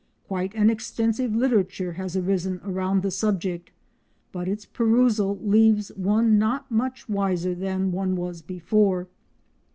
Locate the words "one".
5.95-6.39, 7.91-8.15